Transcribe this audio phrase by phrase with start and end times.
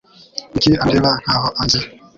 [0.51, 1.79] Kuki andeba nkaho anzi?